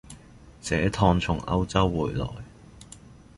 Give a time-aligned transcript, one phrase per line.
[0.63, 2.27] 這趟從歐洲回來